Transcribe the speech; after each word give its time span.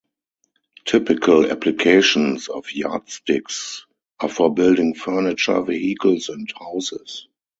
Typical 0.85 1.51
applications 1.51 2.47
of 2.47 2.65
yardsticks 2.71 3.85
are 4.19 4.29
for 4.29 4.51
building 4.51 4.95
furniture, 4.95 5.61
vehicles 5.61 6.27
and 6.27 6.51
houses. 6.59 7.27